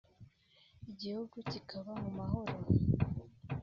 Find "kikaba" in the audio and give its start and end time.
1.51-1.91